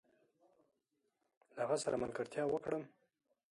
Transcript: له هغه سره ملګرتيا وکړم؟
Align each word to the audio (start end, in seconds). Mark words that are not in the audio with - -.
له 1.55 1.59
هغه 1.65 1.77
سره 1.83 2.01
ملګرتيا 2.03 2.43
وکړم؟ 2.49 2.83